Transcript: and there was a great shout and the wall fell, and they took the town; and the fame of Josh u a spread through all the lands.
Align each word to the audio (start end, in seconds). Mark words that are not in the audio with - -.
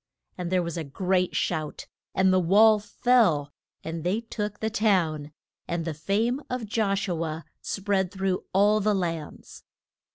and 0.35 0.51
there 0.51 0.63
was 0.63 0.77
a 0.77 0.83
great 0.83 1.35
shout 1.35 1.85
and 2.15 2.33
the 2.33 2.39
wall 2.39 2.79
fell, 2.79 3.53
and 3.83 4.03
they 4.03 4.19
took 4.19 4.59
the 4.59 4.71
town; 4.71 5.31
and 5.67 5.85
the 5.85 5.93
fame 5.93 6.41
of 6.49 6.65
Josh 6.65 7.07
u 7.07 7.23
a 7.23 7.45
spread 7.61 8.09
through 8.11 8.43
all 8.51 8.79
the 8.79 8.95
lands. 8.95 9.63